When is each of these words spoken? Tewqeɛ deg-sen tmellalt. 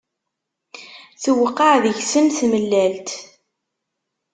Tewqeɛ 1.21 1.75
deg-sen 1.83 2.27
tmellalt. 2.37 3.09